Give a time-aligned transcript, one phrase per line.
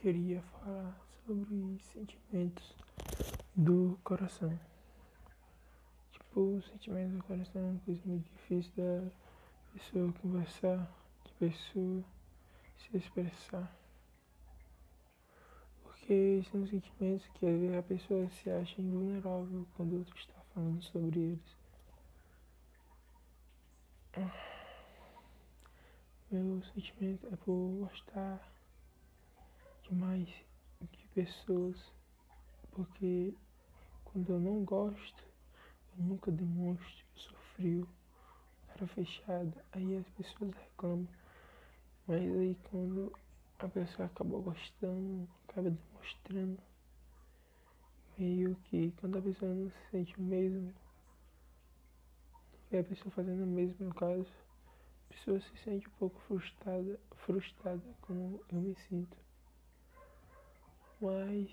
[0.00, 2.74] queria falar sobre sentimentos
[3.54, 4.58] do coração.
[6.10, 9.10] Tipo, sentimentos do coração é uma coisa muito difícil da
[9.74, 10.90] pessoa conversar,
[11.26, 12.02] de pessoa
[12.78, 13.76] se expressar.
[15.82, 21.56] Porque são sentimentos que a pessoa se acha invulnerável quando outro está falando sobre eles.
[26.30, 28.40] Meu sentimento é por gostar
[29.90, 30.28] demais
[30.92, 31.76] de pessoas,
[32.70, 33.34] porque
[34.04, 35.24] quando eu não gosto,
[35.98, 37.88] eu nunca demonstro, eu sou frio,
[38.68, 41.08] cara fechada, aí as pessoas reclamam.
[42.06, 43.12] Mas aí quando
[43.58, 46.58] a pessoa acaba gostando, acaba demonstrando,
[48.16, 50.72] meio que quando a pessoa não se sente o mesmo,
[52.70, 54.26] e a pessoa fazendo o mesmo no caso,
[55.10, 59.29] a pessoa se sente um pouco frustrada, frustrada como eu me sinto.
[61.00, 61.50] Mas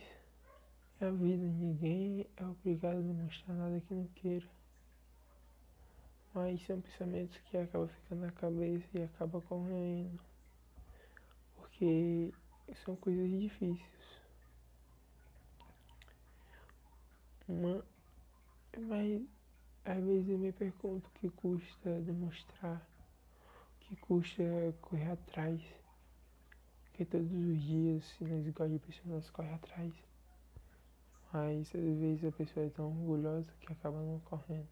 [1.00, 4.46] é a vida, ninguém é obrigado a demonstrar nada que não queira.
[6.34, 10.20] Mas são pensamentos que acabam ficando na cabeça e acabam correndo.
[11.56, 12.34] Porque
[12.84, 13.80] são coisas difíceis.
[17.48, 17.86] Uma,
[18.78, 19.22] mas
[19.86, 22.86] às vezes eu me pergunto o que custa demonstrar,
[23.76, 24.44] o que custa
[24.82, 25.62] correr atrás.
[26.98, 29.94] Porque todos os dias, se nós gostamos de pessoas, nós corre atrás.
[31.32, 34.68] Mas às vezes a pessoa é tão orgulhosa que acaba não correndo.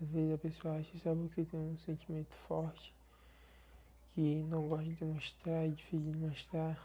[0.00, 2.94] Às vezes a pessoa acha só porque tem um sentimento forte
[4.14, 6.80] que não gosta de demonstrar, é difícil de demonstrar,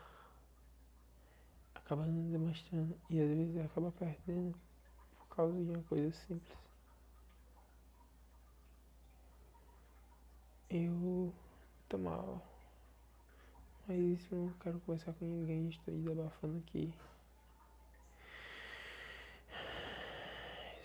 [1.75, 4.55] acaba não demonstrando e às vezes acaba perdendo
[5.19, 6.57] por causa de uma coisa simples.
[10.67, 11.31] Eu
[11.87, 11.99] tô
[13.91, 16.93] mas eu não quero conversar com ninguém, estou desabafando aqui.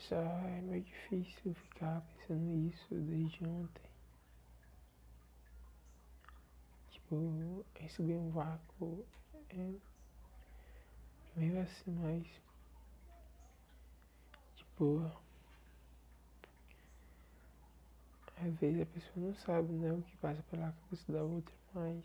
[0.09, 3.83] Já é meio difícil ficar pensando nisso desde ontem.
[6.91, 9.05] Tipo, receber um vácuo
[9.51, 9.73] é
[11.37, 12.27] meio assim, mas
[14.57, 15.11] tipo
[18.39, 22.05] às vezes a pessoa não sabe né, o que passa pela cabeça da outra, mas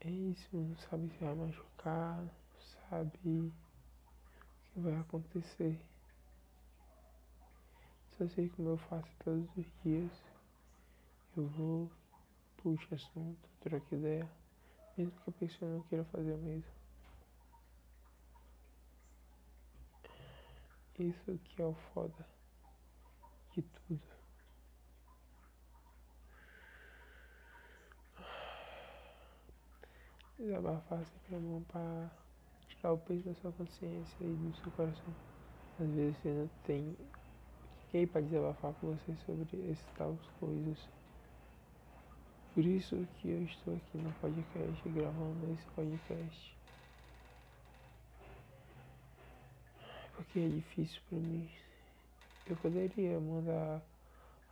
[0.00, 2.30] é isso, não sabe se vai machucar, não
[2.88, 3.52] sabe o
[4.72, 5.78] que vai acontecer.
[8.16, 10.12] Só sei como eu faço todos os dias.
[11.36, 11.90] Eu vou,
[12.56, 14.28] puxo assunto, troco ideia,
[14.96, 16.80] mesmo que a pessoa não queira fazer o mesmo.
[20.98, 22.26] Isso que é o foda
[23.54, 24.20] de tudo.
[30.40, 32.10] Desabafar sempre é bom pra
[32.66, 35.14] tirar o peso da sua consciência e do seu coração.
[35.78, 36.96] Às vezes você não tem
[37.84, 40.78] ninguém para desabafar com você sobre essas tais coisas.
[42.54, 46.56] Por isso que eu estou aqui no podcast, gravando esse podcast.
[50.16, 51.50] Porque é difícil para mim.
[52.46, 53.82] Eu poderia mandar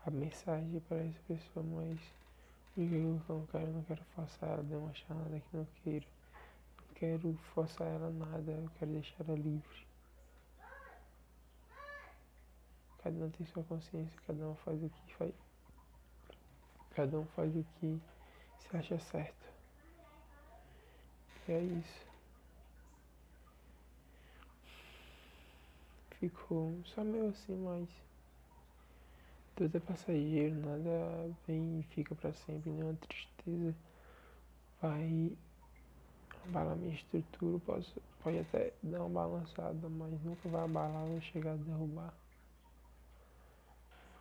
[0.05, 1.99] a mensagem para essa pessoa, mas
[2.81, 6.07] eu não quero, não quero forçar ela a demonstrar nada que não queira.
[6.79, 9.89] Não quero forçar ela nada, eu quero deixar ela livre.
[13.03, 15.35] Cada um tem sua consciência, cada um faz o que faz.
[16.91, 18.01] Cada um faz o que
[18.61, 19.49] se acha certo.
[21.49, 22.07] E é isso.
[26.21, 27.89] Ficou só meio assim, mas
[29.59, 33.75] tudo é passageiro, nada vem e fica para sempre, nenhuma tristeza
[34.81, 35.37] vai
[36.47, 41.55] abalar minha estrutura, posso, pode até dar uma balançada, mas nunca vai abalar ou chegar
[41.55, 42.15] a derrubar.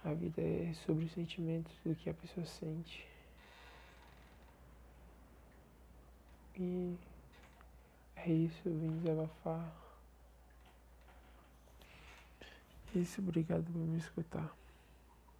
[0.03, 3.07] A vida é sobre os sentimentos do que a pessoa sente.
[6.55, 6.97] E
[8.15, 9.71] é isso, eu vim desabafar.
[12.95, 14.51] Isso, obrigado por me escutar.